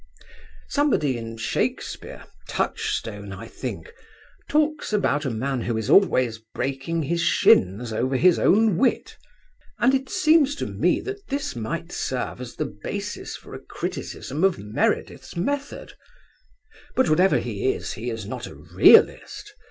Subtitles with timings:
[0.67, 8.15] Somebody in Shakespeare—Touchstone, I think—talks about a man who is always breaking his shins over
[8.17, 9.15] his own wit,
[9.77, 14.43] and it seems to me that this might serve as the basis for a criticism
[14.43, 15.93] of Meredith's method.
[16.95, 19.53] But whatever he is, he is not a realist.